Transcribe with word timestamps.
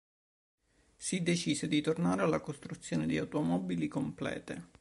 Si 0.97 1.21
decise 1.21 1.67
di 1.67 1.79
tornare 1.79 2.23
alla 2.23 2.39
costruzione 2.41 3.05
di 3.05 3.19
automobili 3.19 3.87
complete. 3.87 4.69